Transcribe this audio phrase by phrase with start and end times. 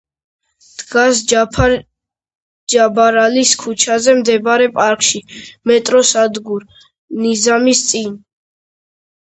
[0.77, 1.73] დგას ჯაფარ
[2.73, 5.23] ჯაბარლის ქუჩაზე მდებარე პარკში,
[5.73, 6.67] მეტროს სადგურ
[7.27, 8.21] „ნიზამის“ წინ.